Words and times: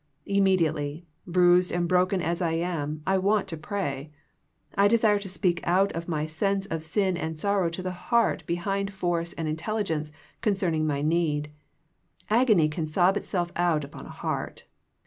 Immediately, 0.25 1.05
bruised 1.27 1.71
and 1.71 1.87
broken 1.87 2.23
as 2.23 2.41
I 2.41 2.53
am, 2.53 3.03
1 3.05 3.21
want 3.21 3.47
to 3.49 3.55
pray. 3.55 4.09
I 4.73 4.87
desire 4.87 5.19
to 5.19 5.29
speak 5.29 5.59
out 5.63 5.91
of 5.91 6.07
my 6.07 6.25
sense 6.25 6.65
of 6.65 6.81
sin 6.83 7.15
and 7.15 7.37
sorrow 7.37 7.69
to 7.69 7.83
the 7.83 7.91
heart 7.91 8.43
be 8.47 8.55
hind 8.55 8.91
force 8.91 9.33
and 9.33 9.47
intelligence 9.47 10.11
concerning 10.41 10.87
my 10.87 11.03
need. 11.03 11.51
Agony 12.31 12.67
can 12.67 12.87
sob 12.87 13.15
itself 13.15 13.51
out 13.55 13.83
upon 13.83 14.07
a 14.07 14.17
heart. 14.25 14.65